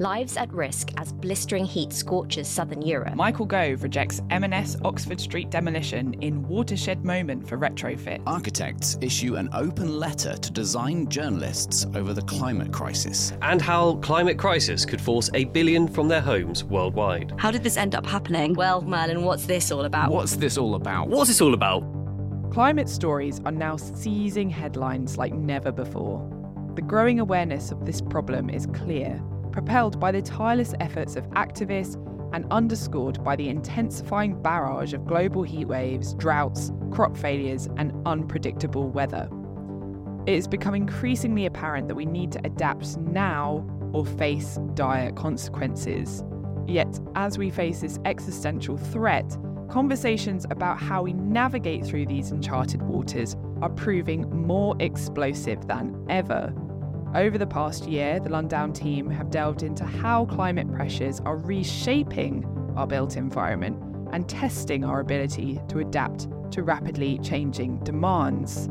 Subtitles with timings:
[0.00, 3.14] Lives at risk as blistering heat scorches southern Europe.
[3.14, 8.20] Michael Gove rejects M&S Oxford Street demolition in watershed moment for retrofit.
[8.26, 13.34] Architects issue an open letter to design journalists over the climate crisis.
[13.40, 17.32] And how climate crisis could force a billion from their homes worldwide.
[17.38, 18.54] How did this end up happening?
[18.54, 20.10] Well, Merlin, what's this all about?
[20.10, 21.06] What's this all about?
[21.06, 21.84] What's this all about?
[22.50, 26.28] Climate stories are now seizing headlines like never before.
[26.74, 29.22] The growing awareness of this problem is clear,
[29.54, 31.94] propelled by the tireless efforts of activists
[32.34, 39.30] and underscored by the intensifying barrage of global heatwaves, droughts, crop failures, and unpredictable weather.
[40.26, 46.24] It has become increasingly apparent that we need to adapt now or face dire consequences.
[46.66, 49.36] Yet, as we face this existential threat,
[49.70, 56.52] conversations about how we navigate through these uncharted waters are proving more explosive than ever.
[57.14, 62.44] Over the past year, the Londown team have delved into how climate pressures are reshaping
[62.76, 63.80] our built environment
[64.12, 68.68] and testing our ability to adapt to rapidly changing demands.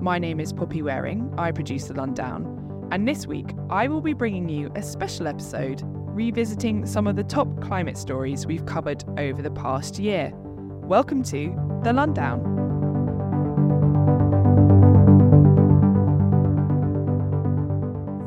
[0.00, 4.12] My name is Poppy Waring, I produce the Londown, and this week I will be
[4.12, 9.42] bringing you a special episode revisiting some of the top climate stories we've covered over
[9.42, 10.30] the past year.
[10.34, 11.46] Welcome to
[11.82, 12.59] the Londown.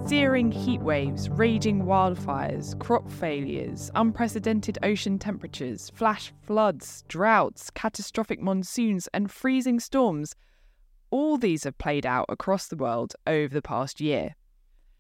[0.05, 9.07] Searing heat waves, raging wildfires, crop failures, unprecedented ocean temperatures, flash floods, droughts, catastrophic monsoons,
[9.13, 10.35] and freezing storms.
[11.09, 14.35] All these have played out across the world over the past year.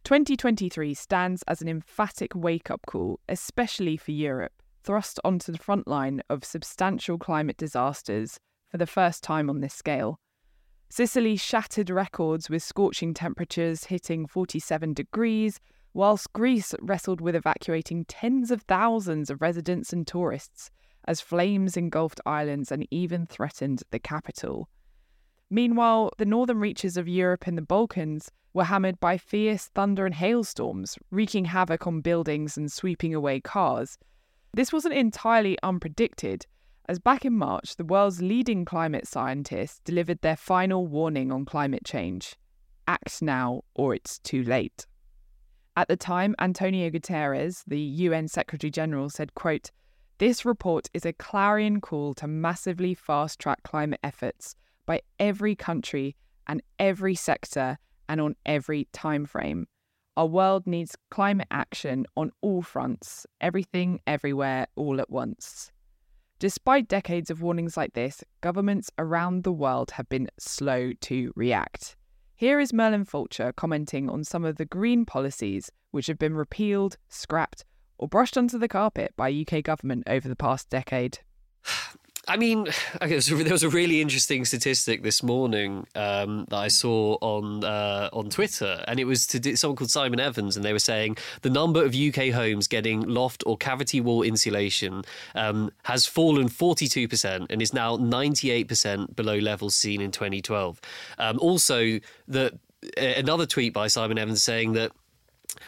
[0.05, 4.53] 2023 stands as an emphatic wake up call, especially for Europe,
[4.83, 8.37] thrust onto the front line of substantial climate disasters
[8.69, 10.17] for the first time on this scale.
[10.95, 15.59] Sicily shattered records with scorching temperatures hitting 47 degrees,
[15.91, 20.69] whilst Greece wrestled with evacuating tens of thousands of residents and tourists
[21.05, 24.69] as flames engulfed islands and even threatened the capital.
[25.49, 30.13] Meanwhile, the northern reaches of Europe and the Balkans were hammered by fierce thunder and
[30.13, 33.97] hailstorms, wreaking havoc on buildings and sweeping away cars.
[34.53, 36.43] This wasn't entirely unpredicted,
[36.87, 41.85] as back in March, the world's leading climate scientists delivered their final warning on climate
[41.85, 42.35] change
[42.87, 44.85] act now or it's too late.
[45.75, 49.71] At the time, Antonio Guterres, the UN Secretary General, said, quote,
[50.19, 54.55] This report is a clarion call to massively fast track climate efforts
[54.85, 56.15] by every country
[56.47, 57.77] and every sector
[58.07, 59.67] and on every time frame.
[60.15, 65.71] Our world needs climate action on all fronts, everything, everywhere, all at once.
[66.43, 71.95] Despite decades of warnings like this, governments around the world have been slow to react.
[72.35, 76.97] Here is Merlin Fulcher commenting on some of the green policies which have been repealed,
[77.07, 77.63] scrapped,
[77.97, 81.19] or brushed onto the carpet by UK government over the past decade.
[82.27, 82.67] I mean,
[83.01, 88.29] there was a really interesting statistic this morning um, that I saw on uh, on
[88.29, 91.49] Twitter, and it was to do, someone called Simon Evans, and they were saying the
[91.49, 95.03] number of UK homes getting loft or cavity wall insulation
[95.35, 100.79] um, has fallen 42% and is now 98% below levels seen in 2012.
[101.17, 102.57] Um, also, the
[102.97, 104.91] another tweet by Simon Evans saying that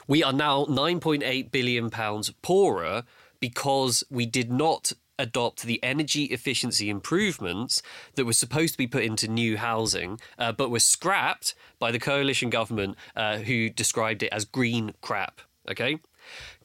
[0.07, 3.03] we are now 9.8 billion pounds poorer
[3.39, 7.81] because we did not adopt the energy efficiency improvements
[8.15, 11.99] that were supposed to be put into new housing, uh, but were scrapped by the
[11.99, 15.41] coalition government, uh, who described it as green crap.
[15.69, 15.99] Okay.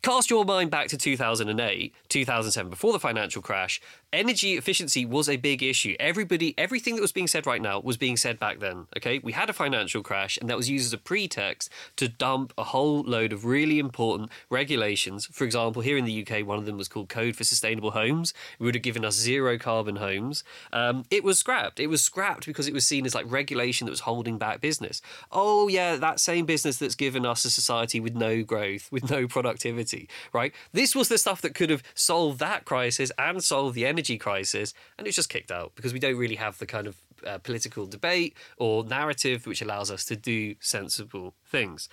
[0.02, 3.80] Cast your mind back to 2008, 2007, before the financial crash.
[4.12, 5.94] Energy efficiency was a big issue.
[6.00, 8.86] Everybody, everything that was being said right now was being said back then.
[8.96, 12.52] Okay, we had a financial crash, and that was used as a pretext to dump
[12.58, 15.26] a whole load of really important regulations.
[15.26, 18.34] For example, here in the UK, one of them was called Code for Sustainable Homes.
[18.58, 20.42] It would have given us zero carbon homes.
[20.72, 21.78] Um, it was scrapped.
[21.78, 25.00] It was scrapped because it was seen as like regulation that was holding back business.
[25.30, 29.26] Oh yeah, that same business that's given us a society with no growth, with no
[29.28, 30.52] productivity right?
[30.72, 34.74] This was the stuff that could have solved that crisis and solved the energy crisis,
[34.98, 37.86] and it's just kicked out because we don't really have the kind of uh, political
[37.86, 41.88] debate or narrative which allows us to do sensible things.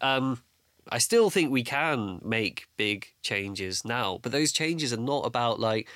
[0.00, 0.42] Um,
[0.90, 5.60] I still think we can make big changes now, but those changes are not about
[5.60, 5.88] like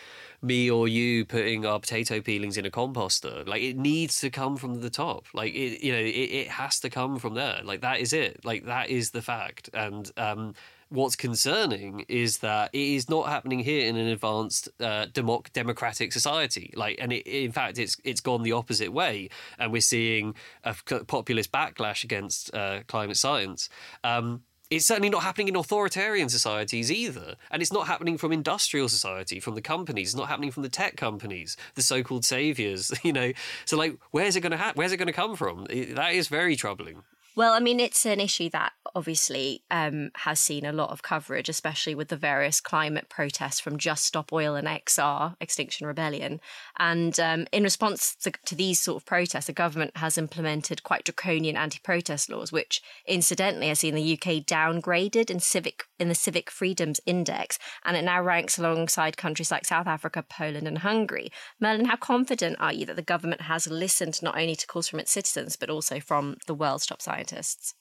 [0.42, 3.46] me or you putting our potato peelings in a composter.
[3.46, 5.26] Like it needs to come from the top.
[5.34, 7.60] Like it, you know, it, it has to come from there.
[7.64, 8.44] Like that is it.
[8.44, 9.70] Like that is the fact.
[9.74, 10.54] And um,
[10.88, 16.12] what's concerning is that it is not happening here in an advanced uh, democ- democratic
[16.12, 16.72] society.
[16.76, 19.28] Like, and it, in fact, it's it's gone the opposite way,
[19.58, 20.34] and we're seeing
[20.64, 20.74] a
[21.06, 23.68] populist backlash against uh, climate science.
[24.04, 27.36] Um, it's certainly not happening in authoritarian societies either.
[27.50, 30.08] And it's not happening from industrial society, from the companies.
[30.08, 33.32] It's not happening from the tech companies, the so-called saviors, you know.
[33.64, 35.66] So like where's it going to ha- where's it going to come from?
[35.70, 37.02] It, that is very troubling.
[37.36, 41.50] Well, I mean, it's an issue that obviously um, has seen a lot of coverage,
[41.50, 46.40] especially with the various climate protests from Just Stop Oil and XR, Extinction Rebellion.
[46.78, 51.04] And um, in response to, to, these sort of protests, the government has implemented quite
[51.04, 56.50] draconian anti-protest laws, which incidentally has seen the UK downgraded in civic in the Civic
[56.50, 61.30] Freedoms Index, and it now ranks alongside countries like South Africa, Poland, and Hungary.
[61.60, 65.00] Merlin, how confident are you that the government has listened not only to calls from
[65.00, 67.74] its citizens but also from the world's top scientists?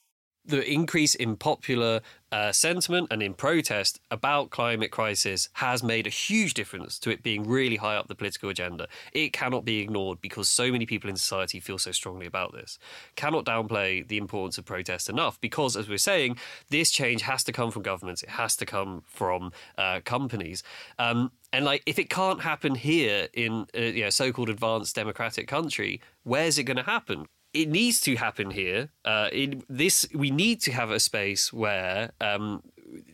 [0.48, 2.02] the increase in popular
[2.32, 7.24] uh, sentiment and in protest about climate crisis has made a huge difference to it
[7.24, 8.88] being really high up the political agenda.
[9.12, 12.78] It cannot be ignored because so many people in society feel so strongly about this.
[13.16, 16.38] Cannot downplay the importance of protest enough because, as we're saying,
[16.70, 18.22] this change has to come from governments.
[18.22, 20.62] It has to come from uh, companies.
[21.00, 25.48] Um, and like, if it can't happen here in a you know, so-called advanced democratic
[25.48, 27.28] country, where's it going to happen?
[27.56, 28.90] It needs to happen here.
[29.06, 32.62] Uh, in this, we need to have a space where um,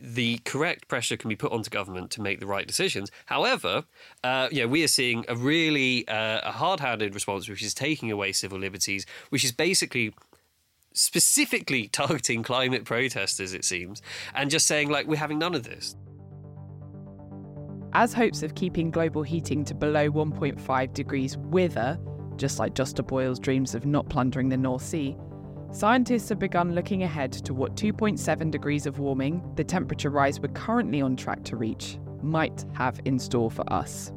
[0.01, 3.11] the correct pressure can be put onto government to make the right decisions.
[3.27, 3.83] However,
[4.23, 8.31] uh, yeah, we are seeing a really uh, a hard-handed response, which is taking away
[8.31, 10.13] civil liberties, which is basically
[10.93, 14.01] specifically targeting climate protesters, it seems,
[14.33, 15.95] and just saying like we're having none of this.
[17.93, 21.99] As hopes of keeping global heating to below 1.5 degrees wither,
[22.41, 25.15] just like Just Boyle's dreams of not plundering the North Sea,
[25.71, 30.47] scientists have begun looking ahead to what 2.7 degrees of warming, the temperature rise we're
[30.47, 34.11] currently on track to reach, might have in store for us.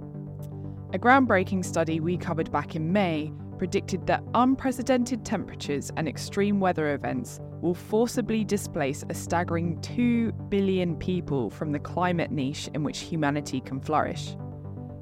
[0.95, 6.95] A groundbreaking study we covered back in May predicted that unprecedented temperatures and extreme weather
[6.95, 13.01] events will forcibly displace a staggering 2 billion people from the climate niche in which
[13.01, 14.35] humanity can flourish.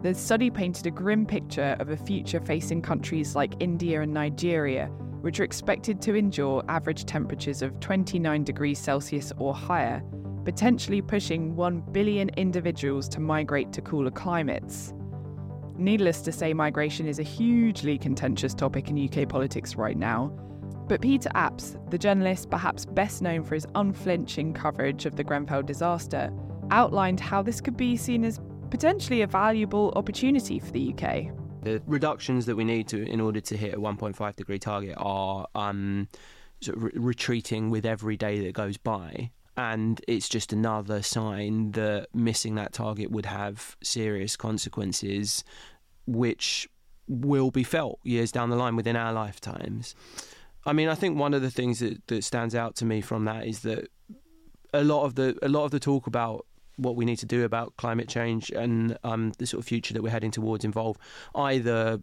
[0.03, 4.87] The study painted a grim picture of a future facing countries like India and Nigeria,
[5.21, 10.03] which are expected to endure average temperatures of 29 degrees Celsius or higher,
[10.45, 14.93] potentially pushing 1 billion individuals to migrate to cooler climates.
[15.77, 20.37] Needless to say, migration is a hugely contentious topic in UK politics right now.
[20.89, 25.63] But Peter Apps, the journalist perhaps best known for his unflinching coverage of the Grenfell
[25.63, 26.33] disaster,
[26.73, 28.41] outlined how this could be seen as
[28.73, 31.27] potentially a valuable opportunity for the UK.
[31.63, 35.47] The reductions that we need to in order to hit a 1.5 degree target are
[35.55, 36.09] um,
[36.63, 39.31] sort of re- retreating with every day that goes by.
[39.59, 45.45] And it's just another sign that missing that target would have serious consequences,
[46.07, 46.67] which
[47.07, 49.95] will be felt years down the line within our lifetimes.
[50.65, 53.27] I mean, I think one of the things that, that stands out to me from
[53.27, 53.91] that is that
[54.73, 57.45] a lot of the a lot of the talk about what we need to do
[57.45, 60.97] about climate change and um, the sort of future that we're heading towards involve
[61.35, 62.01] either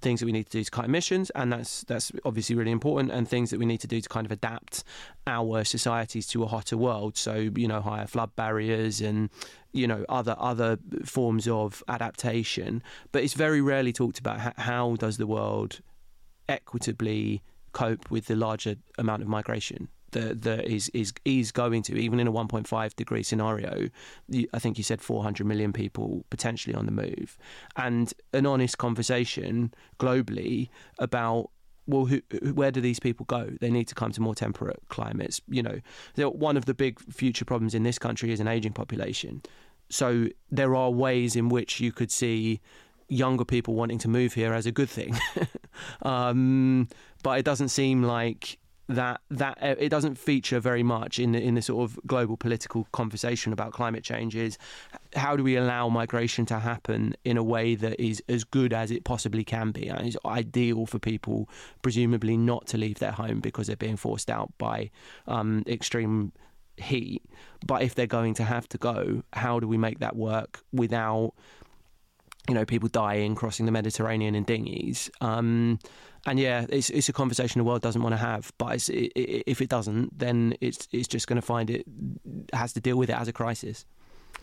[0.00, 3.10] things that we need to do to cut emissions, and that's that's obviously really important,
[3.10, 4.84] and things that we need to do to kind of adapt
[5.26, 7.16] our societies to a hotter world.
[7.16, 9.30] So you know, higher flood barriers and
[9.72, 12.82] you know other other forms of adaptation.
[13.12, 15.80] But it's very rarely talked about how does the world
[16.48, 21.96] equitably cope with the larger amount of migration that, that is, is, is going to,
[21.96, 23.88] even in a 1.5 degree scenario,
[24.52, 27.36] I think you said 400 million people potentially on the move.
[27.76, 31.50] And an honest conversation globally about
[31.86, 32.22] well, who,
[32.54, 33.50] where do these people go?
[33.60, 35.42] They need to come to more temperate climates.
[35.48, 35.80] You know,
[36.30, 39.42] one of the big future problems in this country is an aging population.
[39.90, 42.60] So there are ways in which you could see
[43.08, 45.18] younger people wanting to move here as a good thing.
[46.02, 46.88] um,
[47.22, 51.40] but it doesn't seem like that that uh, it doesn't feature very much in the,
[51.40, 54.58] in the sort of global political conversation about climate change is
[55.14, 58.90] how do we allow migration to happen in a way that is as good as
[58.90, 61.48] it possibly can be and is ideal for people
[61.82, 64.90] presumably not to leave their home because they're being forced out by
[65.26, 66.32] um, extreme
[66.76, 67.22] heat?
[67.66, 71.32] But if they're going to have to go how do we make that work without
[72.48, 75.78] you know people dying crossing the Mediterranean in dinghies um,
[76.26, 78.52] and yeah, it's it's a conversation the world doesn't want to have.
[78.58, 79.12] But it,
[79.50, 81.84] if it doesn't, then it's it's just going to find it
[82.52, 83.84] has to deal with it as a crisis.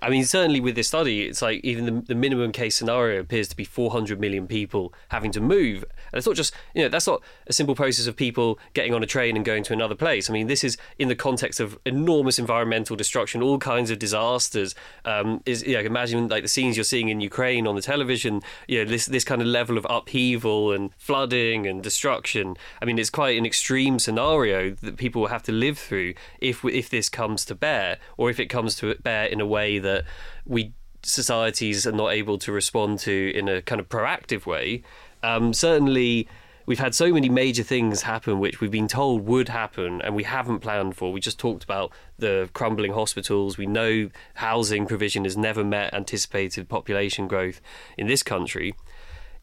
[0.03, 3.47] I mean, certainly with this study, it's like even the, the, minimum case scenario appears
[3.49, 5.83] to be 400 million people having to move.
[5.83, 9.03] And it's not just, you know, that's not a simple process of people getting on
[9.03, 10.27] a train and going to another place.
[10.27, 14.73] I mean, this is in the context of enormous environmental destruction, all kinds of disasters.
[15.05, 18.41] Um, is, you know, imagine like the scenes you're seeing in Ukraine on the television,
[18.67, 22.57] you know, this, this kind of level of upheaval and flooding and destruction.
[22.81, 26.65] I mean, it's quite an extreme scenario that people will have to live through if,
[26.65, 29.90] if this comes to bear or if it comes to bear in a way that
[29.91, 30.05] that
[30.45, 34.83] we societies are not able to respond to in a kind of proactive way.
[35.23, 36.27] Um, certainly,
[36.65, 40.23] we've had so many major things happen which we've been told would happen and we
[40.23, 41.11] haven't planned for.
[41.11, 43.57] We just talked about the crumbling hospitals.
[43.57, 47.61] We know housing provision has never met anticipated population growth
[47.97, 48.75] in this country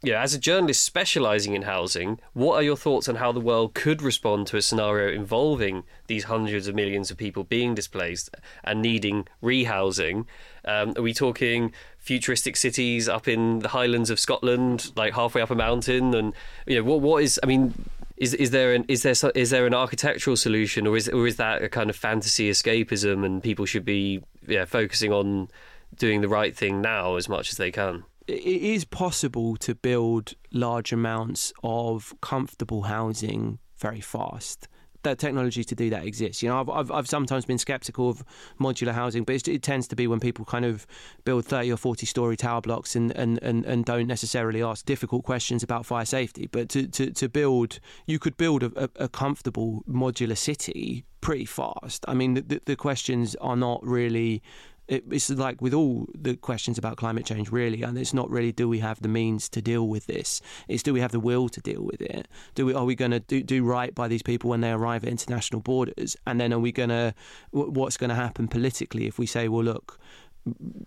[0.03, 3.41] you know, as a journalist specializing in housing, what are your thoughts on how the
[3.41, 8.31] world could respond to a scenario involving these hundreds of millions of people being displaced
[8.63, 10.25] and needing rehousing?
[10.65, 15.51] Um, are we talking futuristic cities up in the Highlands of Scotland, like halfway up
[15.51, 16.15] a mountain?
[16.15, 16.33] And
[16.67, 17.41] you know, what what is?
[17.43, 17.75] I mean,
[18.17, 21.37] is is there an is there is there an architectural solution, or is or is
[21.37, 25.49] that a kind of fantasy escapism, and people should be yeah focusing on
[25.97, 28.05] doing the right thing now as much as they can?
[28.29, 34.69] It is possible to build large amounts of comfortable housing very fast.
[35.05, 36.43] The technology to do that exists.
[36.43, 38.25] You know, I've, I've, I've sometimes been skeptical of
[38.61, 40.87] modular housing, but it tends to be when people kind of
[41.25, 45.25] build 30 or 40 story tower blocks and, and, and, and don't necessarily ask difficult
[45.25, 46.49] questions about fire safety.
[46.49, 52.05] But to, to, to build, you could build a, a comfortable modular city pretty fast.
[52.09, 54.43] I mean, the, the questions are not really
[54.89, 58.53] it, it's like with all the questions about climate change, really, and it's not really
[58.53, 60.41] do we have the means to deal with this?
[60.67, 62.27] It's do we have the will to deal with it?
[62.55, 65.05] Do we are we going to do, do right by these people when they arrive
[65.05, 66.17] at international borders?
[66.27, 67.15] And then are we going to
[67.51, 69.99] what's going to happen politically if we say, well, look,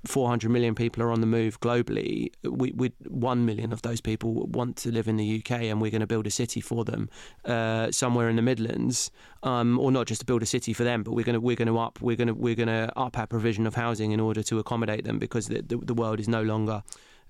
[0.05, 2.31] 400 million people are on the move globally.
[2.43, 5.91] We, we, one million of those people want to live in the UK, and we're
[5.91, 7.09] going to build a city for them
[7.45, 9.11] uh, somewhere in the Midlands,
[9.43, 11.55] um, or not just to build a city for them, but we're going to we're
[11.55, 14.19] going to up we're going to we're going to up our provision of housing in
[14.19, 16.83] order to accommodate them because the the, the world is no longer.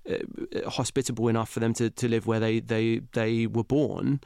[0.04, 4.20] Uh, hospitable enough for them to, to live where they, they, they were born,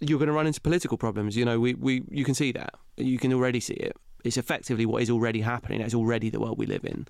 [0.00, 1.36] you're going to run into political problems.
[1.36, 2.74] You know, we, we you can see that.
[2.96, 3.96] You can already see it.
[4.24, 5.80] It's effectively what is already happening.
[5.80, 7.06] It's already the world we live in.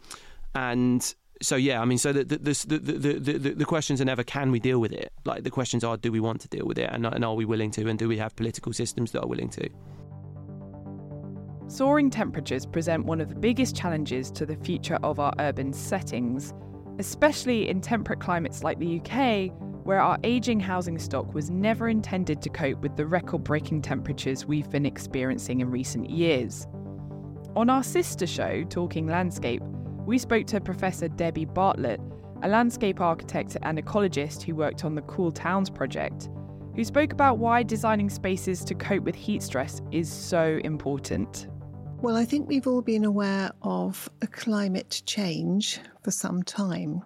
[0.54, 4.22] And so yeah, I mean, so the the, the the, the, the, questions are never
[4.22, 5.12] can we deal with it.
[5.24, 7.44] Like the questions are, do we want to deal with it, and, and are we
[7.44, 9.68] willing to, and do we have political systems that are willing to?
[11.68, 16.52] Soaring temperatures present one of the biggest challenges to the future of our urban settings,
[16.98, 19.52] especially in temperate climates like the UK,
[19.84, 24.44] where our ageing housing stock was never intended to cope with the record breaking temperatures
[24.44, 26.66] we've been experiencing in recent years.
[27.57, 29.61] On our sister show, Talking Landscape,
[30.07, 32.00] we spoke to Professor Debbie Bartlett,
[32.45, 36.28] a landscape architect and ecologist who worked on the Cool Towns project,
[36.76, 41.49] who spoke about why designing spaces to cope with heat stress is so important.
[42.00, 47.02] Well, I think we've all been aware of climate change for some time.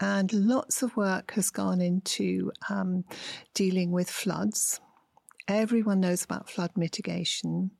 [0.00, 3.04] And lots of work has gone into um,
[3.54, 4.80] dealing with floods.
[5.46, 7.70] Everyone knows about flood mitigation.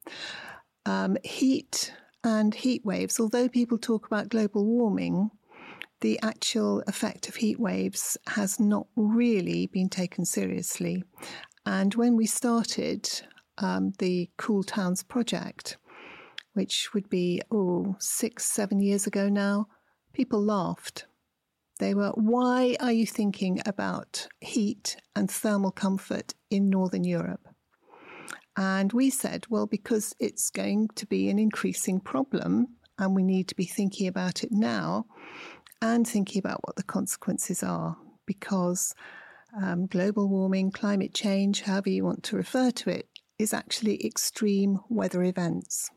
[0.86, 5.30] Um, heat and heat waves, although people talk about global warming,
[6.00, 11.02] the actual effect of heat waves has not really been taken seriously.
[11.64, 13.10] And when we started
[13.58, 15.76] um, the Cool Towns project,
[16.52, 19.66] which would be, oh, six, seven years ago now,
[20.12, 21.06] people laughed.
[21.80, 27.48] They were, why are you thinking about heat and thermal comfort in Northern Europe?
[28.56, 33.48] And we said, well, because it's going to be an increasing problem and we need
[33.48, 35.06] to be thinking about it now
[35.82, 38.94] and thinking about what the consequences are because
[39.62, 43.08] um, global warming, climate change, however you want to refer to it,
[43.38, 45.90] is actually extreme weather events.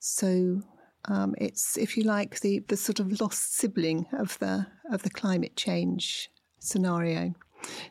[0.00, 0.60] So
[1.06, 5.10] um, it's, if you like, the, the sort of lost sibling of the of the
[5.10, 6.28] climate change
[6.60, 7.34] scenario.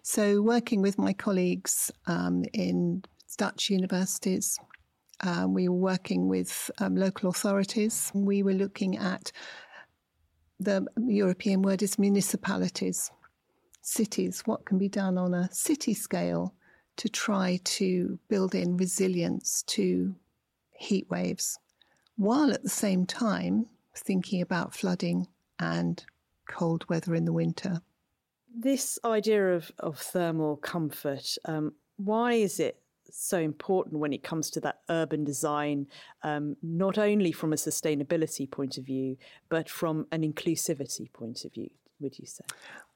[0.04, 3.04] So working with my colleagues um, in
[3.36, 4.60] Dutch universities,
[5.22, 8.12] um, we were working with um, local authorities.
[8.14, 9.32] We were looking at
[10.60, 13.12] the European word is municipalities,
[13.82, 14.42] cities.
[14.46, 16.54] What can be done on a city scale
[16.98, 20.16] to try to build in resilience to
[20.72, 21.58] heat waves,
[22.18, 25.28] while at the same time thinking about flooding
[25.60, 26.06] and
[26.48, 27.82] cold weather in the winter.
[28.56, 34.50] This idea of, of thermal comfort, um, why is it so important when it comes
[34.52, 35.88] to that urban design,
[36.24, 39.18] um, not only from a sustainability point of view,
[39.50, 41.70] but from an inclusivity point of view,
[42.00, 42.44] would you say?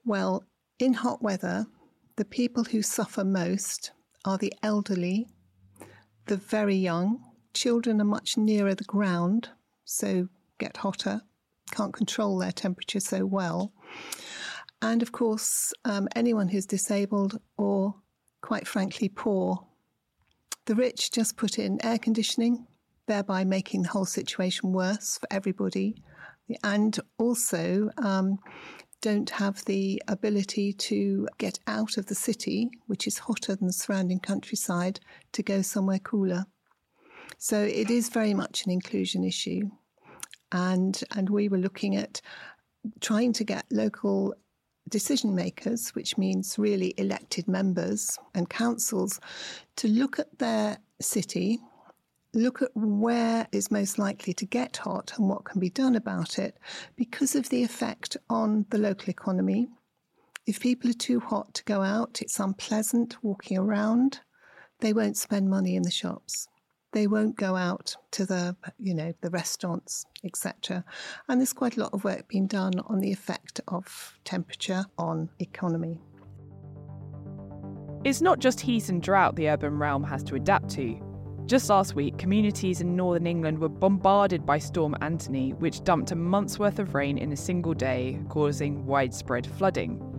[0.06, 0.46] Well,
[0.80, 1.66] in hot weather,
[2.16, 3.92] the people who suffer most
[4.26, 5.28] are the elderly,
[6.26, 7.24] the very young.
[7.54, 9.50] Children are much nearer the ground,
[9.86, 10.28] so
[10.60, 11.22] get hotter,
[11.72, 13.74] can't control their temperature so well.
[14.82, 17.96] And of course, um, anyone who's disabled or,
[18.42, 19.67] quite frankly, poor.
[20.68, 22.68] The rich just put in air conditioning,
[23.08, 25.96] thereby making the whole situation worse for everybody.
[26.62, 28.38] And also, um,
[29.02, 33.74] don't have the ability to get out of the city, which is hotter than the
[33.74, 35.00] surrounding countryside,
[35.32, 36.46] to go somewhere cooler.
[37.38, 39.70] So it is very much an inclusion issue.
[40.52, 42.20] And, and we were looking at
[43.00, 44.34] trying to get local
[44.88, 49.20] decision makers, which means really elected members and councils,
[49.78, 51.60] to look at their city
[52.34, 56.38] look at where is most likely to get hot and what can be done about
[56.38, 56.58] it
[56.96, 59.68] because of the effect on the local economy.
[60.46, 64.22] If people are too hot to go out, it's unpleasant walking around,
[64.80, 66.48] they won't spend money in the shops.
[66.94, 70.84] They won't go out to the, you know, the restaurants, etc.
[71.28, 75.30] And there's quite a lot of work being done on the effect of temperature on
[75.40, 76.02] economy.
[78.04, 81.02] It's not just heat and drought the urban realm has to adapt to.
[81.46, 86.16] Just last week, communities in northern England were bombarded by Storm Anthony, which dumped a
[86.16, 90.17] month's worth of rain in a single day, causing widespread flooding.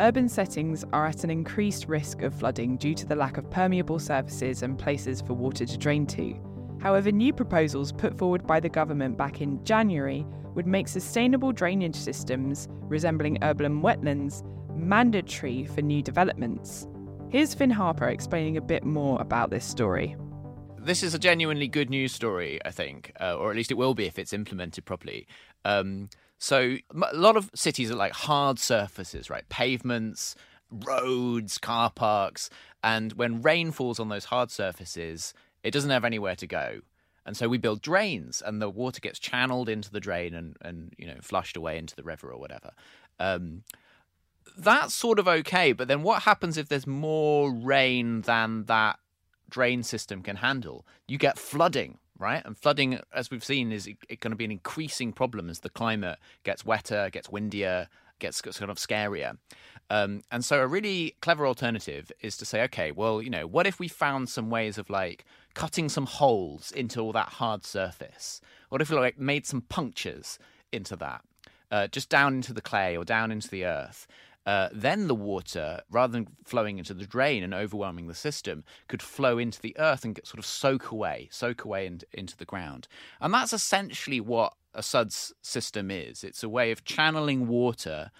[0.00, 3.98] Urban settings are at an increased risk of flooding due to the lack of permeable
[3.98, 6.36] surfaces and places for water to drain to.
[6.80, 11.96] However, new proposals put forward by the government back in January would make sustainable drainage
[11.96, 14.44] systems, resembling urban wetlands,
[14.76, 16.86] mandatory for new developments.
[17.28, 20.16] Here's Phin Harper explaining a bit more about this story
[20.80, 23.94] this is a genuinely good news story, I think, uh, or at least it will
[23.94, 25.26] be if it's implemented properly.
[25.64, 29.48] Um, so a lot of cities are like hard surfaces, right?
[29.48, 30.36] Pavements,
[30.70, 32.48] roads, car parks,
[32.82, 36.80] and when rain falls on those hard surfaces, it doesn't have anywhere to go.
[37.26, 40.94] And so we build drains, and the water gets channeled into the drain and, and
[40.96, 42.70] you know flushed away into the river or whatever.
[43.18, 43.64] Um,
[44.56, 48.98] that's sort of okay, but then what happens if there's more rain than that
[49.50, 52.42] drain system can handle, you get flooding, right?
[52.44, 56.18] And flooding, as we've seen, is going to be an increasing problem as the climate
[56.44, 59.38] gets wetter, gets windier, gets sort of scarier.
[59.90, 63.66] Um, and so, a really clever alternative is to say, okay, well, you know, what
[63.66, 68.40] if we found some ways of like cutting some holes into all that hard surface?
[68.68, 70.38] What if we like made some punctures
[70.72, 71.22] into that,
[71.70, 74.06] uh, just down into the clay or down into the earth?
[74.48, 79.02] Uh, then the water, rather than flowing into the drain and overwhelming the system, could
[79.02, 82.88] flow into the earth and sort of soak away, soak away in, into the ground.
[83.20, 86.24] And that's essentially what a SUDS system is.
[86.24, 88.10] It's a way of channeling water,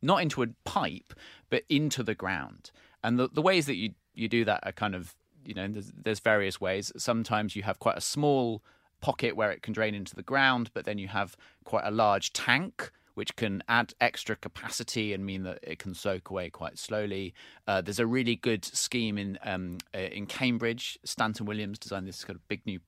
[0.00, 1.12] not into a pipe,
[1.50, 2.70] but into the ground.
[3.02, 5.92] And the, the ways that you, you do that are kind of, you know, there's,
[5.94, 6.92] there's various ways.
[6.96, 8.62] Sometimes you have quite a small
[9.02, 12.32] pocket where it can drain into the ground, but then you have quite a large
[12.32, 17.34] tank which can add extra capacity and mean that it can soak away quite slowly.
[17.66, 20.98] Uh, there's a really good scheme in um, uh, in Cambridge.
[21.04, 22.80] Stanton Williams designed this kind of big new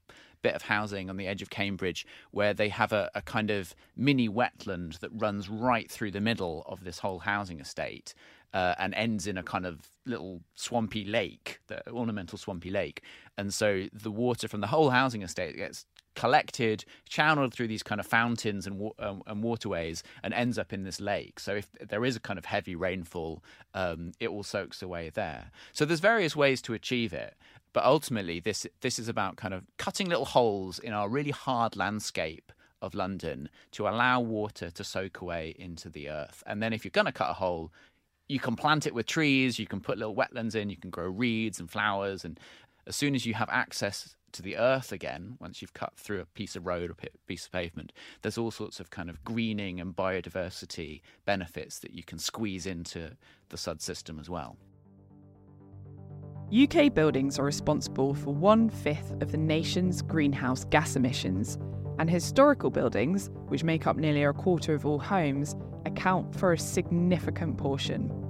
[0.42, 3.74] bit of housing on the edge of Cambridge where they have a, a, kind of
[3.96, 8.14] mini wetland that runs right through the middle of this whole housing estate.
[8.54, 13.02] Uh, and ends in a kind of little swampy lake, the ornamental swampy lake.
[13.36, 15.84] And so the water from the whole housing estate gets
[16.16, 20.82] collected, channeled through these kind of fountains and, um, and waterways, and ends up in
[20.82, 21.38] this lake.
[21.38, 25.52] So if there is a kind of heavy rainfall, um, it all soaks away there.
[25.72, 27.34] So there's various ways to achieve it.
[27.72, 31.76] But ultimately, this this is about kind of cutting little holes in our really hard
[31.76, 32.50] landscape
[32.80, 36.42] of London to allow water to soak away into the earth.
[36.46, 37.70] And then if you're going to cut a hole,
[38.28, 41.08] you can plant it with trees, you can put little wetlands in, you can grow
[41.08, 42.24] reeds and flowers.
[42.24, 42.40] And
[42.86, 46.26] as soon as you have access to the earth again, once you've cut through a
[46.26, 49.80] piece of road or a piece of pavement, there's all sorts of kind of greening
[49.80, 53.16] and biodiversity benefits that you can squeeze into
[53.48, 54.56] the SUD system as well.
[56.54, 61.58] UK buildings are responsible for one fifth of the nation's greenhouse gas emissions,
[61.98, 66.58] and historical buildings, which make up nearly a quarter of all homes, account for a
[66.58, 68.25] significant portion.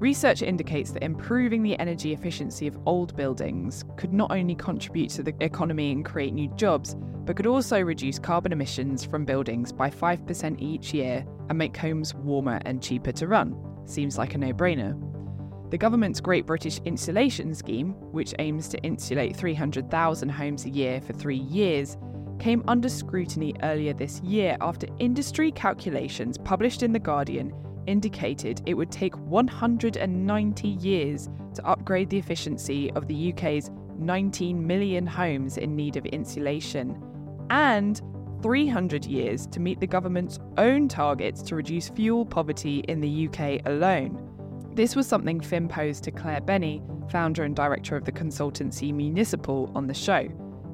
[0.00, 5.22] Research indicates that improving the energy efficiency of old buildings could not only contribute to
[5.22, 9.90] the economy and create new jobs, but could also reduce carbon emissions from buildings by
[9.90, 13.54] 5% each year and make homes warmer and cheaper to run.
[13.84, 14.98] Seems like a no brainer.
[15.70, 21.12] The government's Great British Insulation Scheme, which aims to insulate 300,000 homes a year for
[21.12, 21.98] three years,
[22.38, 27.52] came under scrutiny earlier this year after industry calculations published in The Guardian
[27.86, 35.06] indicated it would take 190 years to upgrade the efficiency of the UK's 19 million
[35.06, 37.00] homes in need of insulation,
[37.50, 38.00] and
[38.42, 43.60] 300 years to meet the government's own targets to reduce fuel poverty in the UK
[43.66, 44.26] alone.
[44.74, 49.70] This was something Phin posed to Clare Bennie, founder and director of the consultancy Municipal,
[49.74, 50.28] on the show.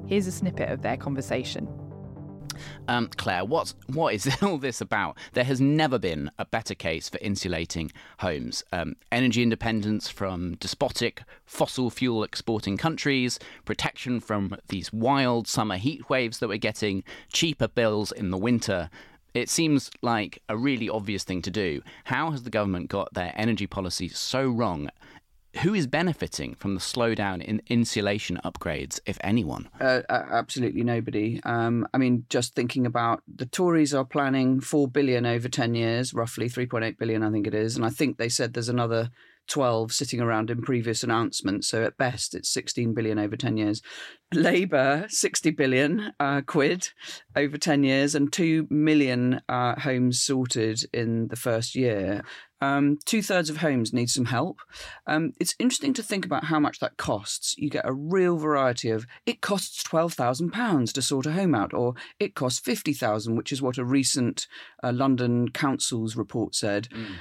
[0.07, 1.67] Here's a snippet of their conversation.
[2.87, 5.17] Um, Clare, what what is all this about?
[5.33, 8.63] There has never been a better case for insulating homes.
[8.71, 16.09] Um, energy independence from despotic fossil fuel exporting countries, protection from these wild summer heat
[16.09, 18.89] waves that we're getting, cheaper bills in the winter.
[19.33, 21.83] It seems like a really obvious thing to do.
[22.05, 24.89] How has the government got their energy policy so wrong?
[25.61, 29.69] Who is benefiting from the slowdown in insulation upgrades, if anyone?
[29.79, 31.41] Uh, absolutely nobody.
[31.43, 36.13] Um, I mean, just thinking about the Tories are planning four billion over ten years,
[36.13, 38.69] roughly three point eight billion, I think it is, and I think they said there's
[38.69, 39.09] another
[39.47, 41.67] 12 sitting around in previous announcements.
[41.67, 43.81] So at best, it's 16 billion over 10 years.
[44.33, 46.89] Labour, 60 billion uh, quid
[47.35, 52.23] over 10 years, and 2 million uh, homes sorted in the first year.
[52.61, 54.59] Um, Two thirds of homes need some help.
[55.05, 57.55] Um, it's interesting to think about how much that costs.
[57.57, 61.55] You get a real variety of it costs twelve thousand pounds to sort a home
[61.55, 64.47] out, or it costs fifty thousand, which is what a recent
[64.83, 66.89] uh, London Council's report said.
[66.89, 67.15] Mm.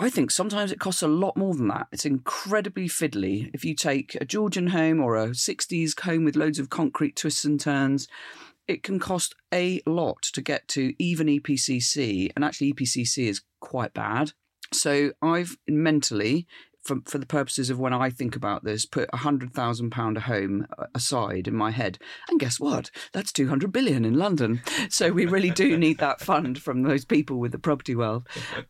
[0.00, 1.88] I think sometimes it costs a lot more than that.
[1.90, 3.50] It's incredibly fiddly.
[3.52, 7.44] If you take a Georgian home or a 60s home with loads of concrete twists
[7.44, 8.06] and turns,
[8.68, 12.30] it can cost a lot to get to even EPCC.
[12.36, 14.32] And actually, EPCC is quite bad.
[14.72, 16.46] So I've mentally,
[16.88, 20.16] for, for the purposes of when I think about this, put a hundred thousand pound
[20.16, 21.98] a home uh, aside in my head.
[22.28, 22.90] And guess what?
[23.12, 24.62] That's two hundred billion in London.
[24.90, 28.24] So we really do need that fund from those people with the property wealth.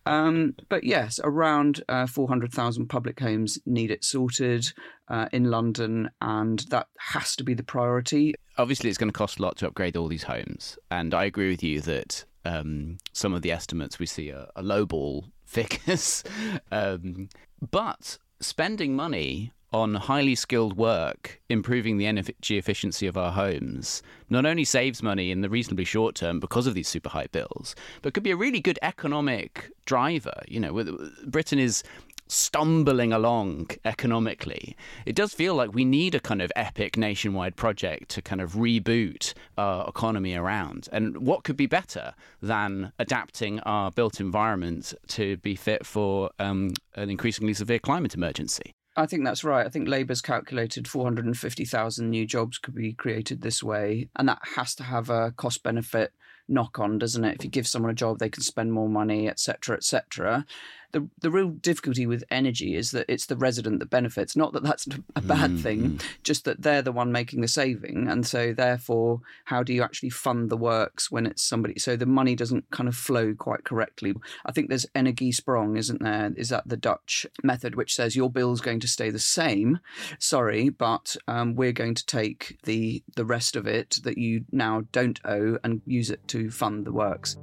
[0.05, 4.73] Um, but yes, around uh, four hundred thousand public homes need it sorted
[5.09, 8.35] uh, in London, and that has to be the priority.
[8.57, 11.51] Obviously, it's going to cost a lot to upgrade all these homes, and I agree
[11.51, 16.23] with you that um, some of the estimates we see are, are lowball figures.
[16.73, 17.29] um,
[17.71, 24.47] but spending money on highly skilled work, improving the energy efficiency of our homes, not
[24.47, 28.15] only saves money in the reasonably short term because of these super high bills, but
[28.15, 30.43] could be a really good economic driver.
[30.47, 31.83] You know, Britain is
[32.29, 38.11] stumbling along economically, it does feel like we need a kind of epic nationwide project
[38.11, 40.89] to kind of reboot our economy around.
[40.93, 46.73] And what could be better than adapting our built environment to be fit for um,
[46.95, 48.73] an increasingly severe climate emergency?
[48.97, 49.65] I think that's right.
[49.65, 54.09] I think Labour's calculated 450,000 new jobs could be created this way.
[54.17, 56.13] And that has to have a cost benefit
[56.49, 57.37] knock on, doesn't it?
[57.37, 60.45] If you give someone a job, they can spend more money, etc., etc
[60.93, 64.37] the the real difficulty with energy is that it's the resident that benefits.
[64.37, 65.57] Not that that's a bad mm-hmm.
[65.59, 69.83] thing, just that they're the one making the saving, and so therefore, how do you
[69.83, 71.79] actually fund the works when it's somebody?
[71.79, 74.15] So the money doesn't kind of flow quite correctly.
[74.47, 76.33] I think there's Energiesprong, isn't there?
[76.37, 79.81] Is that the Dutch method which says your bill's going to stay the same?
[80.19, 84.85] Sorry, but um, we're going to take the the rest of it that you now
[84.93, 87.37] don't owe and use it to fund the works.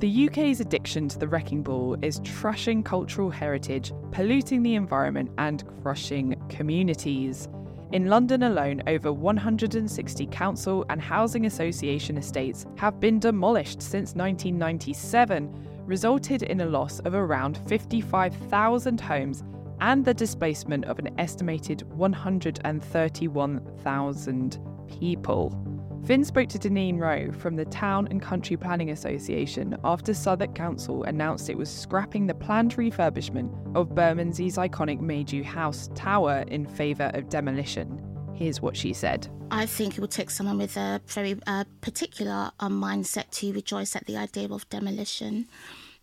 [0.00, 5.62] The UK's addiction to the wrecking ball is trashing cultural heritage, polluting the environment, and
[5.82, 7.50] crushing communities.
[7.92, 15.82] In London alone, over 160 council and housing association estates have been demolished since 1997,
[15.84, 19.44] resulted in a loss of around 55,000 homes
[19.82, 24.58] and the displacement of an estimated 131,000
[24.88, 25.79] people.
[26.04, 31.04] Phin spoke to Denean Rowe from the Town and Country Planning Association after Southwark Council
[31.04, 37.10] announced it was scrapping the planned refurbishment of Bermondsey's iconic Maydew House tower in favour
[37.14, 38.02] of demolition.
[38.34, 39.28] Here's what she said.
[39.50, 43.94] I think it would take someone with a very uh, particular um, mindset to rejoice
[43.94, 45.48] at the idea of demolition,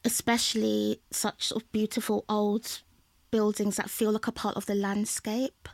[0.06, 2.82] especially such sort of beautiful old
[3.32, 5.68] buildings that feel like a part of the landscape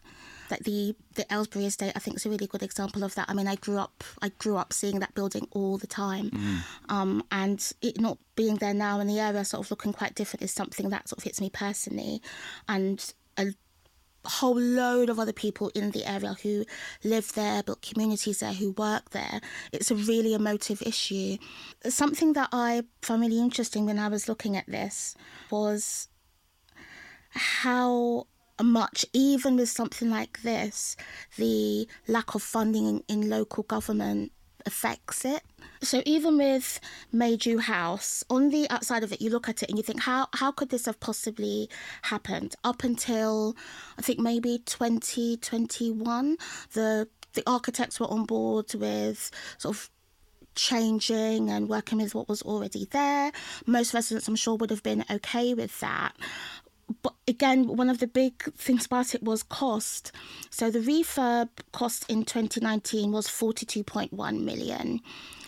[0.53, 3.29] like the the Aylesbury estate I think is a really good example of that.
[3.29, 6.29] I mean I grew up I grew up seeing that building all the time.
[6.29, 6.57] Mm.
[6.89, 10.43] Um, and it not being there now in the area sort of looking quite different
[10.43, 12.21] is something that sort of hits me personally.
[12.67, 13.47] And a
[14.25, 16.65] whole load of other people in the area who
[17.03, 19.41] live there, built communities there, who work there.
[19.71, 21.37] It's a really emotive issue.
[21.87, 25.15] Something that I found really interesting when I was looking at this
[25.49, 26.07] was
[27.31, 28.27] how
[28.61, 30.95] much, even with something like this,
[31.37, 34.31] the lack of funding in, local government
[34.65, 35.41] affects it.
[35.81, 36.79] So even with
[37.13, 40.27] Maydew House, on the outside of it, you look at it and you think, how
[40.33, 41.69] how could this have possibly
[42.03, 42.55] happened?
[42.63, 43.55] Up until
[43.97, 46.37] I think maybe 2021,
[46.73, 49.89] the the architects were on board with sort of
[50.55, 53.31] changing and working with what was already there.
[53.65, 56.15] Most residents, I'm sure, would have been okay with that
[57.01, 60.11] but again, one of the big things about it was cost.
[60.49, 65.01] So the refurb cost in 2019 was 42.1 million.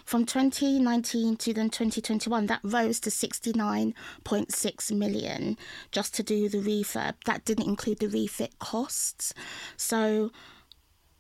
[0.06, 5.58] From 2019 to then 2021, that rose to 69.6 million
[5.92, 7.16] just to do the refurb.
[7.26, 9.34] That didn't include the refit costs.
[9.78, 10.32] So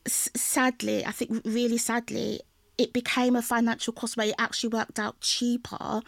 [0.07, 2.41] sadly, I think really sadly,
[2.77, 6.01] it became a financial cost where it actually worked out cheaper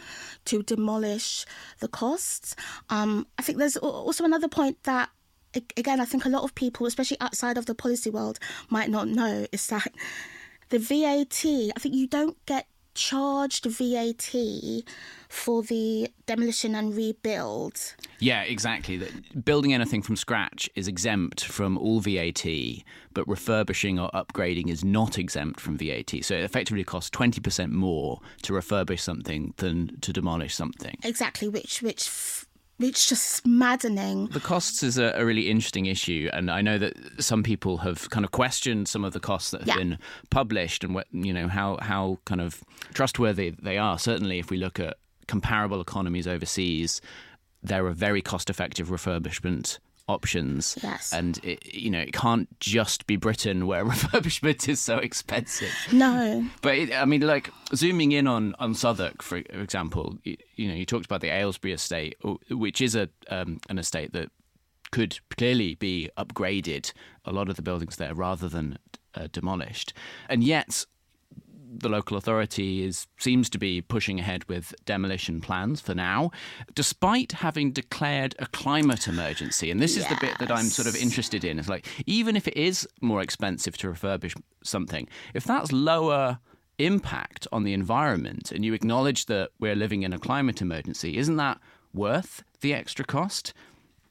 [0.46, 1.46] to demolish
[1.80, 2.56] the costs.
[2.90, 5.10] Um, I think there's also another point that,
[5.76, 9.08] again, I think a lot of people, especially outside of the policy world, might not
[9.08, 9.94] know is that
[10.70, 14.34] the VAT, I think you don't get charged VAT
[15.30, 17.96] for the demolition and rebuild.
[18.20, 19.08] Yeah, exactly.
[19.46, 22.46] Building anything from scratch is exempt from all VAT,
[23.14, 26.24] but refurbishing or upgrading is not exempt from VAT.
[26.24, 30.98] So it effectively costs 20% more to refurbish something than to demolish something.
[31.04, 32.10] Exactly, which which
[32.80, 34.28] it's just maddening.
[34.28, 38.10] The costs is a, a, really interesting issue, and I know that some people have
[38.10, 39.78] kind of questioned some of the costs that have yeah.
[39.78, 42.64] been published and what you know how how kind of
[42.94, 43.98] trustworthy they are.
[43.98, 47.02] Certainly, if we look at comparable economies overseas,
[47.64, 50.78] there are very cost-effective refurbishment options.
[50.82, 51.14] Yes.
[51.14, 55.72] And it, you know, it can't just be Britain where refurbishment is so expensive.
[55.92, 56.46] No.
[56.62, 60.74] But it, I mean, like zooming in on on Southwark, for example, you, you know,
[60.74, 62.18] you talked about the Aylesbury estate,
[62.50, 64.30] which is a um, an estate that
[64.92, 66.94] could clearly be upgraded.
[67.26, 68.80] A lot of the buildings there, rather than
[69.16, 69.94] uh, demolished,
[70.30, 70.86] and yet
[71.80, 76.32] the local authority is seems to be pushing ahead with demolition plans for now,
[76.76, 79.72] despite having declared a climate emergency.
[79.72, 80.06] And this yes.
[80.06, 81.60] is the bit that I'm sort of interested in.
[81.60, 86.40] It's like even if it is more expensive to refurbish something, if that's lower
[86.80, 91.38] impact on the environment and you acknowledge that we're living in a climate emergency, isn't
[91.38, 91.60] that
[91.94, 93.54] worth the extra cost?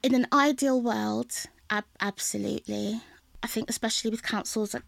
[0.03, 1.33] In an ideal world,
[1.69, 3.01] ab- absolutely.
[3.41, 4.83] I think especially with councils like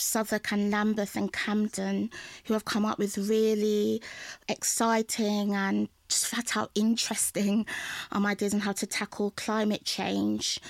[0.00, 2.10] Southwark and Lambeth and Camden
[2.44, 4.02] who have come up with really
[4.48, 7.66] exciting and just flat out interesting
[8.12, 10.60] um, ideas on how to tackle climate change.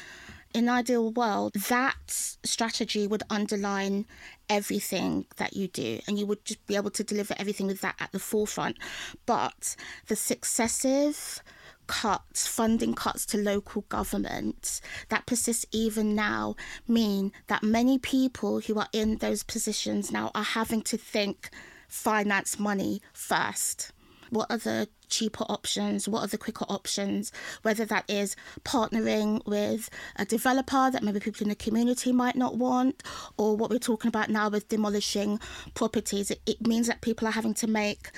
[0.54, 4.06] In an ideal world, that strategy would underline
[4.48, 7.96] everything that you do, and you would just be able to deliver everything with that
[8.00, 8.78] at the forefront.
[9.26, 11.42] But the successive
[11.88, 16.54] cuts, funding cuts to local governments that persist even now
[16.86, 21.50] mean that many people who are in those positions now are having to think
[21.88, 23.90] finance money first.
[24.30, 26.06] What are the cheaper options?
[26.06, 27.32] What are the quicker options?
[27.62, 32.56] Whether that is partnering with a developer that maybe people in the community might not
[32.56, 33.02] want,
[33.38, 35.40] or what we're talking about now with demolishing
[35.74, 36.30] properties.
[36.30, 38.10] It, it means that people are having to make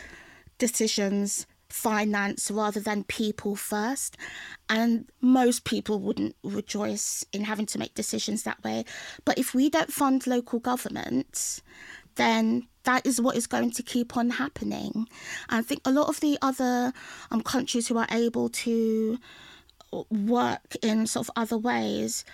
[0.58, 4.16] decisions finance rather than people first.
[4.68, 8.84] And most people wouldn't rejoice in having to make decisions that way.
[9.24, 11.62] But if we don't fund local governments,
[12.16, 15.08] then that is what is going to keep on happening.
[15.48, 16.92] I think a lot of the other
[17.30, 19.18] um, countries who are able to
[20.10, 22.24] work in sort of other ways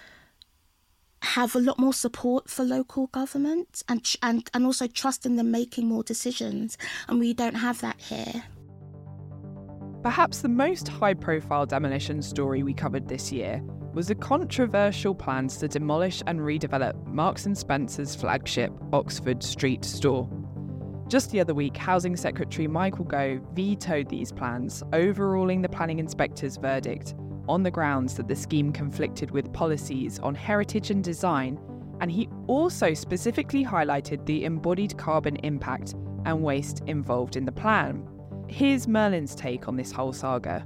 [1.22, 5.50] have a lot more support for local government and and and also trust in them
[5.50, 6.76] making more decisions
[7.08, 8.44] and we don't have that here
[10.06, 13.60] Perhaps the most high profile demolition story we covered this year
[13.92, 20.30] was the controversial plans to demolish and redevelop Marks and Spencer's flagship Oxford Street store.
[21.08, 26.56] Just the other week, Housing Secretary Michael Gove vetoed these plans, overruling the planning inspector's
[26.56, 27.16] verdict
[27.48, 31.58] on the grounds that the scheme conflicted with policies on heritage and design,
[32.00, 35.94] and he also specifically highlighted the embodied carbon impact
[36.26, 38.08] and waste involved in the plan.
[38.48, 40.64] Here's Merlin's take on this whole saga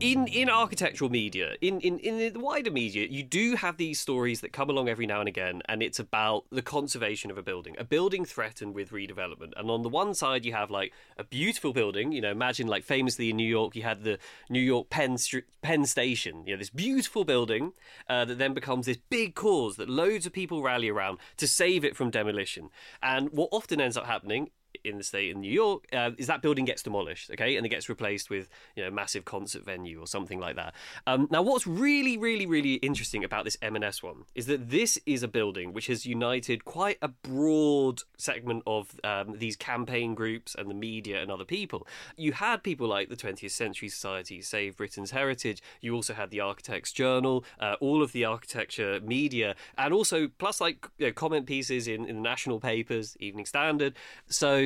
[0.00, 4.40] in in architectural media, in, in in the wider media, you do have these stories
[4.40, 7.76] that come along every now and again, and it's about the conservation of a building,
[7.78, 9.52] a building threatened with redevelopment.
[9.56, 12.12] And on the one side, you have like a beautiful building.
[12.12, 15.16] You know, imagine like famously in New York, you had the New York Penn
[15.62, 16.44] Penn Station.
[16.46, 17.72] You know, this beautiful building
[18.08, 21.84] uh, that then becomes this big cause that loads of people rally around to save
[21.84, 22.70] it from demolition.
[23.02, 24.50] And what often ends up happening
[24.84, 27.68] in the state in New York uh, is that building gets demolished, okay, and it
[27.68, 30.74] gets replaced with you know a massive concert venue or something like that.
[31.06, 35.22] Um, now, what's really, really, really interesting about this M&S one is that this is
[35.22, 40.68] a building which has united quite a broad segment of um, these campaign groups and
[40.68, 41.86] the media and other people.
[42.16, 45.62] You had people like the 20th Century Society, Save Britain's Heritage.
[45.80, 50.60] You also had the Architects Journal, uh, all of the architecture media, and also plus
[50.60, 53.94] like you know, comment pieces in, in the national papers, Evening Standard.
[54.28, 54.59] So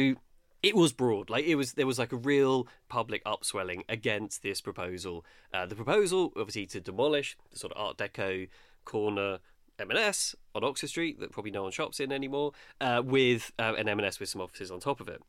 [0.63, 4.61] it was broad like it was there was like a real public upswelling against this
[4.61, 8.49] proposal uh, the proposal obviously to demolish the sort of art deco
[8.85, 9.39] corner
[9.79, 13.89] M&S on Oxford Street that probably no one shops in anymore, uh, with uh, an
[13.89, 15.21] M&S with some offices on top of it.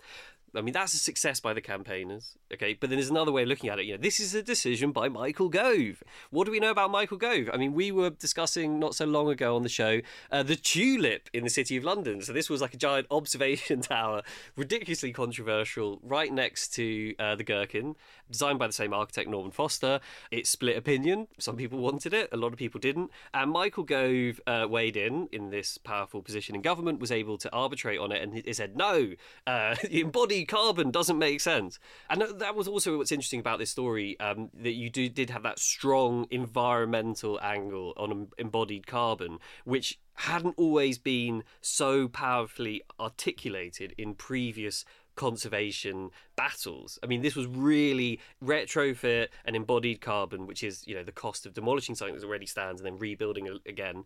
[0.55, 2.37] I mean, that's a success by the campaigners.
[2.53, 3.85] Okay, but then there's another way of looking at it.
[3.85, 6.03] You know, this is a decision by Michael Gove.
[6.29, 7.49] What do we know about Michael Gove?
[7.53, 11.29] I mean, we were discussing not so long ago on the show uh, the tulip
[11.33, 12.21] in the city of London.
[12.21, 14.23] So this was like a giant observation tower,
[14.55, 17.95] ridiculously controversial, right next to uh, the Gherkin,
[18.29, 19.99] designed by the same architect Norman Foster.
[20.31, 21.27] It split opinion.
[21.39, 23.11] Some people wanted it, a lot of people didn't.
[23.33, 27.51] And Michael Gove uh, weighed in in this powerful position in government, was able to
[27.51, 29.13] arbitrate on it, and he said no.
[29.45, 31.79] Uh, embodied carbon doesn't make sense.
[32.09, 35.43] And that was also what's interesting about this story um, that you do, did have
[35.43, 44.15] that strong environmental angle on embodied carbon, which hadn't always been so powerfully articulated in
[44.15, 44.85] previous
[45.15, 46.99] conservation battles.
[47.01, 51.45] I mean, this was really retrofit and embodied carbon, which is, you know, the cost
[51.45, 54.03] of demolishing something that already stands and then rebuilding again.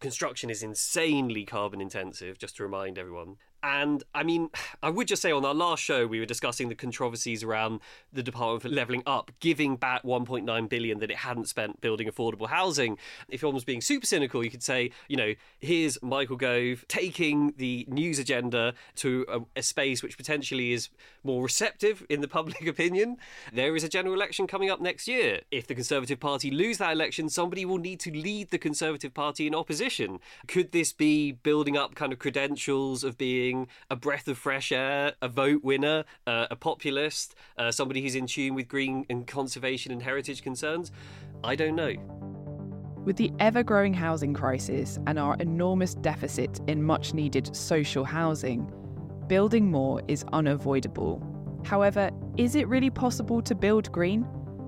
[0.00, 3.36] Construction is insanely carbon intensive, just to remind everyone.
[3.62, 4.50] And I mean,
[4.82, 7.80] I would just say on our last show, we were discussing the controversies around
[8.12, 12.48] the Department for Levelling Up giving back 1.9 billion that it hadn't spent building affordable
[12.48, 12.98] housing.
[13.28, 17.54] If one was being super cynical, you could say, you know, here's Michael Gove taking
[17.56, 20.88] the news agenda to a, a space which potentially is
[21.22, 23.16] more receptive in the public opinion.
[23.52, 25.40] There is a general election coming up next year.
[25.50, 29.46] If the Conservative Party lose that election, somebody will need to lead the Conservative Party
[29.46, 30.20] in opposition.
[30.48, 34.70] Could this be building up kind of credentials of being being a breath of fresh
[34.70, 39.26] air, a vote winner, uh, a populist, uh, somebody who's in tune with green and
[39.26, 40.92] conservation and heritage concerns?
[41.42, 41.94] I don't know.
[43.04, 48.70] With the ever growing housing crisis and our enormous deficit in much needed social housing,
[49.26, 51.26] building more is unavoidable.
[51.64, 54.26] However, is it really possible to build green?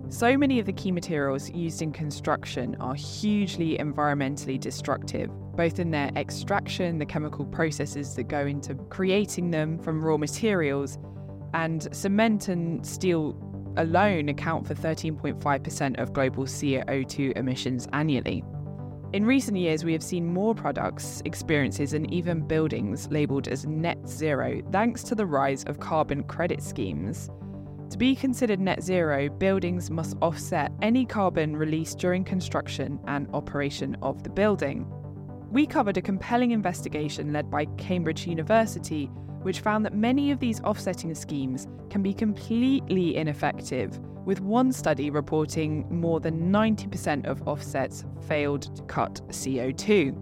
[0.09, 5.91] So many of the key materials used in construction are hugely environmentally destructive, both in
[5.91, 10.99] their extraction, the chemical processes that go into creating them from raw materials,
[11.55, 13.37] and cement and steel
[13.77, 18.43] alone account for 13.5% of global CO2 emissions annually.
[19.13, 23.99] In recent years, we have seen more products, experiences, and even buildings labelled as net
[24.09, 27.29] zero thanks to the rise of carbon credit schemes.
[27.91, 33.99] To be considered net zero, buildings must offset any carbon released during construction and operation
[34.01, 34.91] of the building.
[35.53, 39.11] We covered a compelling investigation led by Cambridge University,
[39.43, 45.11] which found that many of these offsetting schemes can be completely ineffective, with one study
[45.11, 50.17] reporting more than 90% of offsets failed to cut CO2.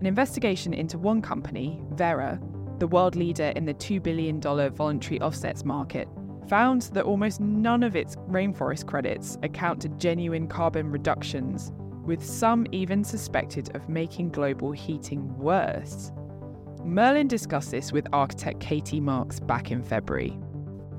[0.00, 2.40] An investigation into one company, Verra,
[2.78, 6.08] the world leader in the $2 billion voluntary offsets market,
[6.48, 11.72] found that almost none of its rainforest credits account to genuine carbon reductions,
[12.04, 16.12] with some even suspected of making global heating worse.
[16.84, 20.38] Merlin discussed this with architect Katy Marks back in February.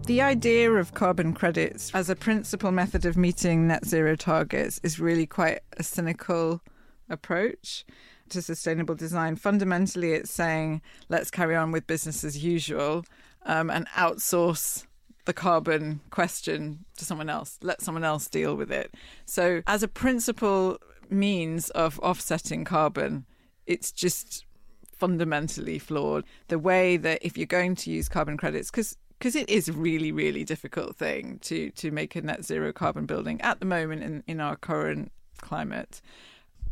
[0.07, 4.99] The idea of carbon credits as a principal method of meeting net zero targets is
[4.99, 6.61] really quite a cynical
[7.09, 7.85] approach
[8.29, 9.35] to sustainable design.
[9.35, 13.05] Fundamentally, it's saying let's carry on with business as usual
[13.45, 14.85] um, and outsource
[15.25, 17.59] the carbon question to someone else.
[17.61, 18.95] Let someone else deal with it.
[19.25, 20.79] So, as a principal
[21.11, 23.25] means of offsetting carbon,
[23.65, 24.45] it's just
[24.91, 26.23] fundamentally flawed.
[26.47, 29.73] The way that if you're going to use carbon credits, because because it is a
[29.73, 34.03] really, really difficult thing to to make a net zero carbon building at the moment
[34.03, 36.01] in, in our current climate.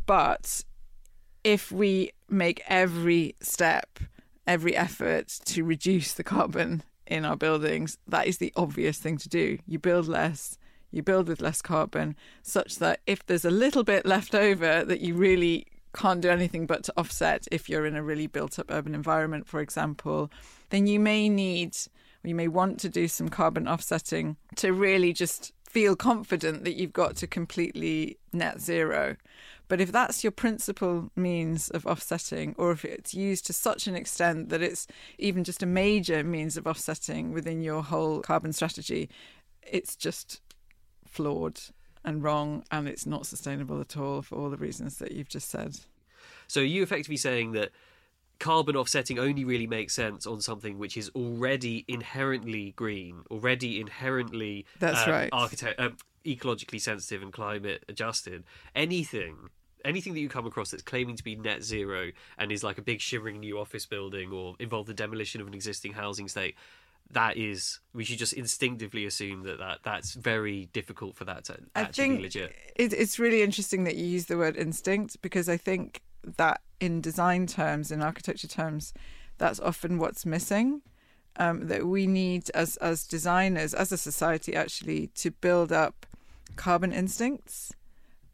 [0.06, 0.64] But
[1.44, 4.00] if we make every step,
[4.46, 9.28] every effort to reduce the carbon in our buildings, that is the obvious thing to
[9.28, 9.58] do.
[9.66, 10.58] You build less,
[10.90, 15.00] you build with less carbon, such that if there's a little bit left over that
[15.00, 18.66] you really can't do anything but to offset if you're in a really built up
[18.70, 20.30] urban environment, for example,
[20.70, 21.76] then you may need
[22.22, 26.92] you may want to do some carbon offsetting to really just feel confident that you've
[26.92, 29.16] got to completely net zero.
[29.68, 33.94] But if that's your principal means of offsetting, or if it's used to such an
[33.94, 34.86] extent that it's
[35.16, 39.08] even just a major means of offsetting within your whole carbon strategy,
[39.62, 40.40] it's just
[41.10, 41.60] flawed
[42.04, 45.50] and wrong and it's not sustainable at all for all the reasons that you've just
[45.50, 45.78] said.
[46.46, 47.70] So, you effectively saying that
[48.40, 54.66] carbon offsetting only really makes sense on something which is already inherently green, already inherently
[54.80, 55.90] that's um, right, architect, uh,
[56.24, 58.42] ecologically sensitive and climate adjusted.
[58.74, 59.50] Anything,
[59.84, 62.82] anything that you come across that's claiming to be net zero and is like a
[62.82, 66.56] big shimmering new office building or involve the demolition of an existing housing state.
[67.12, 71.58] That is, we should just instinctively assume that, that that's very difficult for that to
[71.74, 72.54] I actually be legit.
[72.76, 76.02] It, it's really interesting that you use the word instinct because I think
[76.36, 78.92] that in design terms, in architecture terms,
[79.38, 80.82] that's often what's missing.
[81.36, 86.04] Um, that we need as as designers, as a society, actually, to build up
[86.56, 87.72] carbon instincts,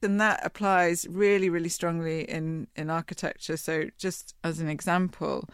[0.02, 3.58] and that applies really, really strongly in in architecture.
[3.58, 5.48] So, just as an example,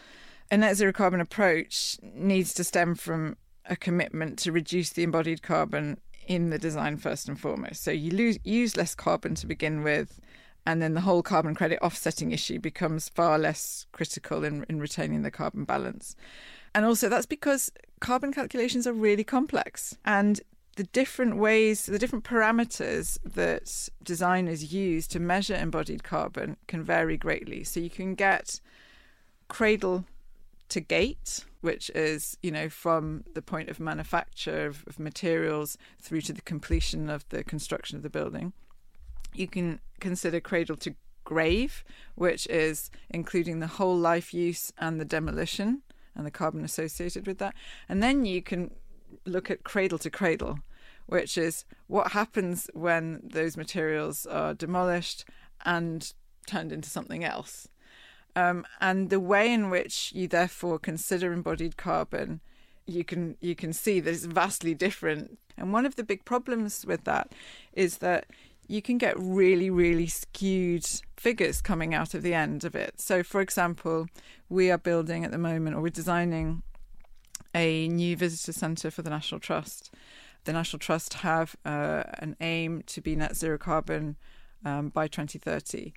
[0.53, 3.37] a net zero carbon approach needs to stem from
[3.67, 7.83] a commitment to reduce the embodied carbon in the design first and foremost.
[7.83, 10.21] So you lose, use less carbon to begin with
[10.67, 15.23] and then the whole carbon credit offsetting issue becomes far less critical in, in retaining
[15.23, 16.15] the carbon balance.
[16.75, 19.97] And also, that's because carbon calculations are really complex.
[20.05, 20.41] And
[20.77, 27.17] the different ways, the different parameters that designers use to measure embodied carbon can vary
[27.17, 27.65] greatly.
[27.65, 28.61] So you can get
[29.49, 30.05] cradle
[30.73, 36.23] to gate, which is, you know, from the point of manufacture of, of materials through
[36.23, 38.55] to the completion of the construction of the building.
[39.35, 40.95] You can consider cradle to
[41.25, 45.83] grave, which is including the whole life use and the demolition
[46.15, 47.55] and the carbon associated with that.
[47.89, 48.71] And then you can
[49.27, 50.59] look at cradle to cradle,
[51.07, 55.27] which is what happens when those materials are demolished
[55.67, 56.13] and
[56.47, 57.69] turned into something else.
[58.35, 62.41] Um, and the way in which you therefore consider embodied carbon,
[62.87, 65.39] you can you can see that it's vastly different.
[65.57, 67.33] And one of the big problems with that
[67.73, 68.27] is that
[68.69, 73.01] you can get really, really skewed figures coming out of the end of it.
[73.01, 74.07] So, for example,
[74.49, 76.63] we are building at the moment, or we're designing
[77.55, 79.93] a new visitor centre for the National Trust.
[80.45, 84.17] The National Trust have uh, an aim to be net zero carbon
[84.65, 85.93] um, by 2030.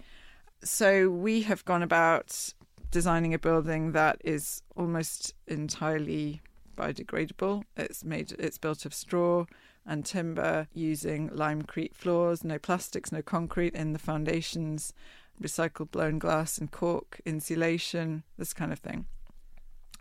[0.66, 2.54] So, we have gone about
[2.90, 6.42] designing a building that is almost entirely
[6.76, 7.64] biodegradable.
[7.78, 9.46] It's made it's built of straw
[9.86, 14.92] and timber using limecrete floors, no plastics, no concrete in the foundations,
[15.40, 19.06] recycled blown glass and cork, insulation, this kind of thing.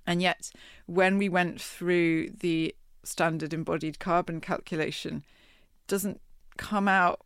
[0.06, 0.50] And yet,
[0.86, 5.24] when we went through the standard embodied carbon calculation,
[5.88, 6.22] doesn't
[6.56, 7.20] come out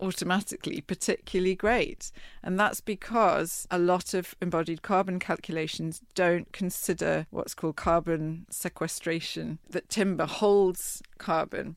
[0.00, 2.10] automatically particularly great.
[2.42, 9.58] And that's because a lot of embodied carbon calculations don't consider what's called carbon sequestration,
[9.70, 11.76] that timber holds carbon.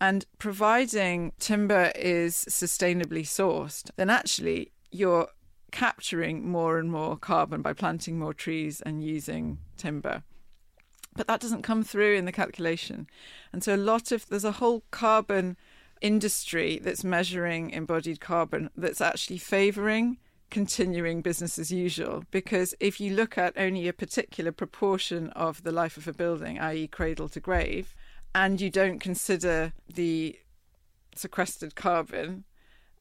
[0.00, 5.28] And providing timber is sustainably sourced, then actually you're
[5.70, 10.22] capturing more and more carbon by planting more trees and using timber.
[11.16, 13.08] But that doesn't come through in the calculation.
[13.52, 15.56] And so a lot of there's a whole carbon
[16.00, 20.18] industry that's measuring embodied carbon that's actually favouring
[20.50, 22.24] continuing business as usual.
[22.30, 26.58] Because if you look at only a particular proportion of the life of a building,
[26.58, 27.94] i.e., cradle to grave,
[28.34, 30.38] and you don't consider the
[31.14, 32.44] sequestered carbon,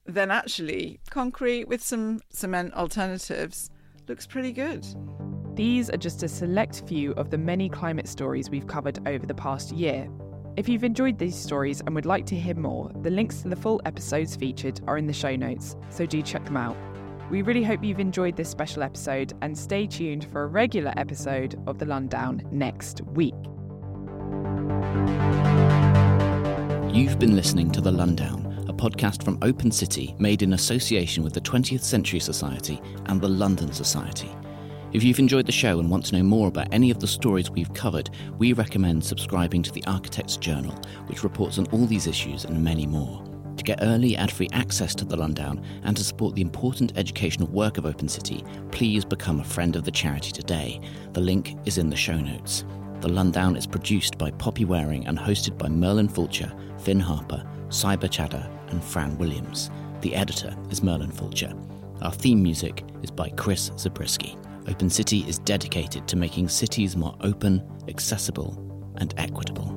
[0.06, 3.70] then actually concrete with some cement alternatives
[4.08, 4.86] looks pretty good.
[5.56, 9.34] These are just a select few of the many climate stories we've covered over the
[9.34, 10.08] past year.
[10.58, 13.56] If you've enjoyed these stories and would like to hear more, the links to the
[13.56, 16.76] full episodes featured are in the show notes, so do check them out.
[17.30, 21.62] We really hope you've enjoyed this special episode and stay tuned for a regular episode
[21.68, 23.36] of The Londown next week.
[26.92, 31.36] You've been listening to The Londown, a podcast from Open City made in association with
[31.36, 34.32] the 20th Century Society and the London Society.
[34.98, 37.52] If you've enjoyed the show and want to know more about any of the stories
[37.52, 40.74] we've covered, we recommend subscribing to the Architect's Journal,
[41.06, 43.24] which reports on all these issues and many more.
[43.58, 47.48] To get early ad free access to the Londown and to support the important educational
[47.50, 50.82] work of Open City, please become a friend of the charity today.
[51.14, 52.66] The link is in the show notes.
[53.02, 58.10] The Londown is produced by Poppy Waring and hosted by Merlin Fulcher, Phin Harper, Cyber
[58.10, 59.70] Chatter, and Fran Williams.
[60.02, 61.54] The editor is Merlin Fulcher.
[62.02, 64.36] Our theme music is by Chris Zabriskie.
[64.68, 69.77] Open City is dedicated to making cities more open, accessible, and equitable.